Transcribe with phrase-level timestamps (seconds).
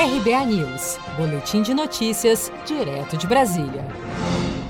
[0.00, 3.84] RBA News, Boletim de Notícias, direto de Brasília.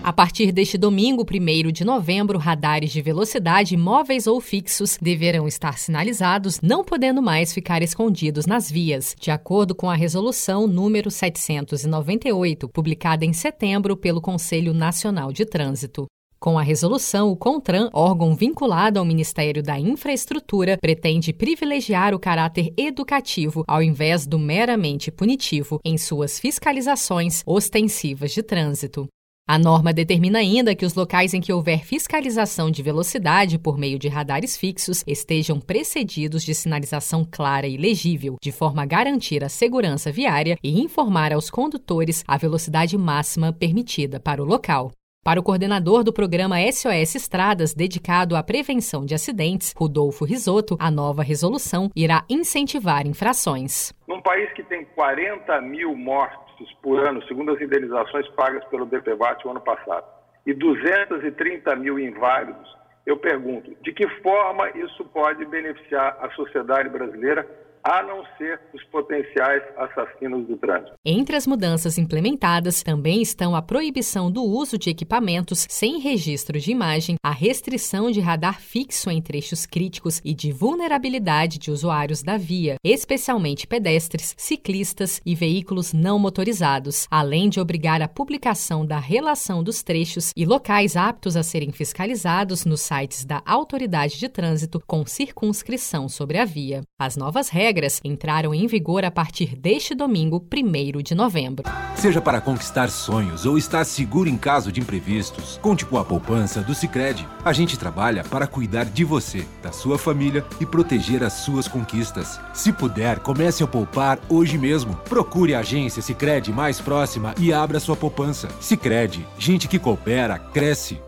[0.03, 5.77] A partir deste domingo, 1 de novembro, radares de velocidade móveis ou fixos deverão estar
[5.79, 12.67] sinalizados, não podendo mais ficar escondidos nas vias, de acordo com a resolução número 798,
[12.67, 16.07] publicada em setembro pelo Conselho Nacional de Trânsito.
[16.41, 22.73] Com a resolução, o CONTRAN, órgão vinculado ao Ministério da Infraestrutura, pretende privilegiar o caráter
[22.77, 29.09] educativo ao invés do meramente punitivo em suas fiscalizações ostensivas de trânsito.
[29.49, 33.99] A norma determina ainda que os locais em que houver fiscalização de velocidade por meio
[33.99, 39.49] de radares fixos estejam precedidos de sinalização clara e legível, de forma a garantir a
[39.49, 44.93] segurança viária e informar aos condutores a velocidade máxima permitida para o local.
[45.29, 50.91] Para o coordenador do programa SOS Estradas, dedicado à prevenção de acidentes, Rodolfo Risotto, a
[50.91, 53.93] nova resolução irá incentivar infrações.
[54.09, 59.47] Num país que tem 40 mil mortos por ano, segundo as indenizações pagas pelo DPVAT
[59.47, 60.07] o ano passado,
[60.47, 67.47] e 230 mil inválidos, eu pergunto, de que forma isso pode beneficiar a sociedade brasileira
[67.83, 70.93] a não ser os potenciais assassinos do trânsito.
[71.05, 76.71] Entre as mudanças implementadas também estão a proibição do uso de equipamentos sem registro de
[76.71, 82.37] imagem, a restrição de radar fixo em trechos críticos e de vulnerabilidade de usuários da
[82.37, 89.63] via, especialmente pedestres, ciclistas e veículos não motorizados, além de obrigar a publicação da relação
[89.63, 95.07] dos trechos e locais aptos a serem fiscalizados nos sites da Autoridade de Trânsito com
[95.07, 96.83] circunscrição sobre a via.
[96.99, 101.65] As novas regras regras entraram em vigor a partir deste domingo, 1 de novembro.
[101.95, 106.63] Seja para conquistar sonhos ou estar seguro em caso de imprevistos, conte com a poupança
[106.63, 107.29] do Sicredi.
[107.45, 112.41] A gente trabalha para cuidar de você, da sua família e proteger as suas conquistas.
[112.55, 114.95] Se puder, comece a poupar hoje mesmo.
[115.07, 118.49] Procure a agência Sicredi mais próxima e abra sua poupança.
[118.63, 120.99] Sicredi, gente que coopera cresce.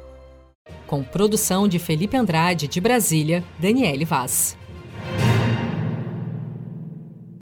[0.86, 4.59] Com produção de Felipe Andrade de Brasília, Daniele Vaz.